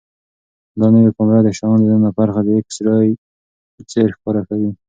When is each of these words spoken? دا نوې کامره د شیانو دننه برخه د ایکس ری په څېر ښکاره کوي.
دا 0.79 0.87
نوې 0.95 1.11
کامره 1.15 1.39
د 1.43 1.49
شیانو 1.57 1.85
دننه 1.87 2.11
برخه 2.19 2.41
د 2.43 2.49
ایکس 2.55 2.77
ری 2.85 3.07
په 3.73 3.81
څېر 3.91 4.09
ښکاره 4.17 4.41
کوي. 4.49 4.71